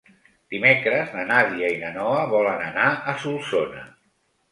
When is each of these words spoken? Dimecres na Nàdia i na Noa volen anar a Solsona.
Dimecres 0.51 1.11
na 1.17 1.25
Nàdia 1.31 1.69
i 1.73 1.77
na 1.83 1.91
Noa 1.97 2.23
volen 2.31 2.63
anar 2.71 2.87
a 3.13 3.15
Solsona. 3.25 3.85